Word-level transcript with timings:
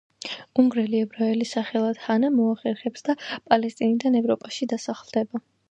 უნგრელი 0.61 1.01
ებრაელი 1.07 1.47
სახელად 1.49 2.01
ჰანა, 2.07 2.33
მოახერხებს 2.39 3.07
და 3.11 3.19
პალესტინიდან 3.29 4.23
ევროპაში 4.23 4.75
დასახლდება. 4.75 5.47